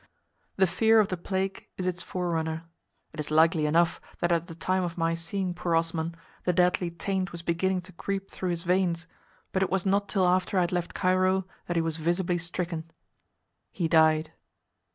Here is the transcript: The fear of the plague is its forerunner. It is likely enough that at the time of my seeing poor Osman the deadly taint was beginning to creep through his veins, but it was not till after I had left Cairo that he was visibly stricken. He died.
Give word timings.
The 0.55 0.65
fear 0.65 0.99
of 0.99 1.09
the 1.09 1.15
plague 1.15 1.67
is 1.77 1.85
its 1.85 2.01
forerunner. 2.01 2.63
It 3.13 3.19
is 3.19 3.29
likely 3.29 3.67
enough 3.67 4.01
that 4.19 4.31
at 4.31 4.47
the 4.47 4.55
time 4.55 4.81
of 4.81 4.97
my 4.97 5.13
seeing 5.13 5.53
poor 5.53 5.75
Osman 5.75 6.15
the 6.43 6.51
deadly 6.53 6.89
taint 6.89 7.31
was 7.31 7.43
beginning 7.43 7.81
to 7.81 7.91
creep 7.93 8.31
through 8.31 8.49
his 8.49 8.63
veins, 8.63 9.05
but 9.51 9.61
it 9.61 9.69
was 9.69 9.85
not 9.85 10.09
till 10.09 10.27
after 10.27 10.57
I 10.57 10.61
had 10.61 10.71
left 10.71 10.95
Cairo 10.95 11.45
that 11.67 11.75
he 11.77 11.83
was 11.83 11.97
visibly 11.97 12.39
stricken. 12.39 12.89
He 13.71 13.87
died. 13.87 14.33